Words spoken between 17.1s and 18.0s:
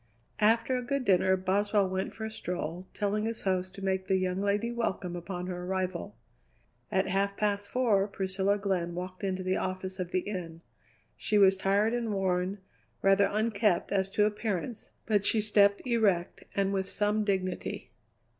dignity.